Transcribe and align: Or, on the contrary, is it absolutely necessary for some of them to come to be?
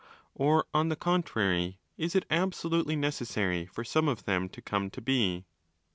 Or, 0.33 0.65
on 0.73 0.89
the 0.89 0.95
contrary, 0.95 1.77
is 1.95 2.15
it 2.15 2.25
absolutely 2.31 2.95
necessary 2.95 3.67
for 3.67 3.83
some 3.83 4.07
of 4.07 4.23
them 4.25 4.49
to 4.49 4.59
come 4.59 4.89
to 4.89 4.99
be? 4.99 5.45